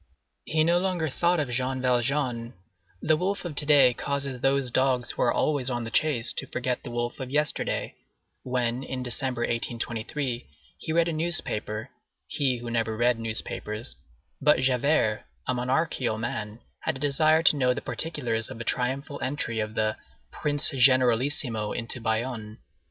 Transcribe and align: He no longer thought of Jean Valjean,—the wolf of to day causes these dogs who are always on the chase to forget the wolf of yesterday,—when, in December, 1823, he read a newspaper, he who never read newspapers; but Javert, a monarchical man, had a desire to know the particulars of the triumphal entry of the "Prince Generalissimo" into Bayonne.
He 0.45 0.63
no 0.63 0.79
longer 0.79 1.09
thought 1.09 1.39
of 1.39 1.51
Jean 1.51 1.79
Valjean,—the 1.79 3.15
wolf 3.17 3.45
of 3.45 3.53
to 3.53 3.65
day 3.67 3.93
causes 3.93 4.41
these 4.41 4.71
dogs 4.71 5.11
who 5.11 5.21
are 5.21 5.31
always 5.31 5.69
on 5.69 5.83
the 5.83 5.91
chase 5.91 6.33
to 6.37 6.47
forget 6.47 6.81
the 6.81 6.89
wolf 6.89 7.19
of 7.19 7.29
yesterday,—when, 7.29 8.81
in 8.81 9.03
December, 9.03 9.41
1823, 9.41 10.47
he 10.79 10.91
read 10.91 11.07
a 11.07 11.13
newspaper, 11.13 11.91
he 12.25 12.57
who 12.57 12.71
never 12.71 12.97
read 12.97 13.19
newspapers; 13.19 13.95
but 14.41 14.61
Javert, 14.61 15.23
a 15.45 15.53
monarchical 15.53 16.17
man, 16.17 16.61
had 16.79 16.95
a 16.95 16.99
desire 16.99 17.43
to 17.43 17.55
know 17.55 17.71
the 17.75 17.79
particulars 17.81 18.49
of 18.49 18.57
the 18.57 18.63
triumphal 18.63 19.19
entry 19.21 19.59
of 19.59 19.75
the 19.75 19.97
"Prince 20.31 20.71
Generalissimo" 20.71 21.73
into 21.73 22.01
Bayonne. 22.01 22.57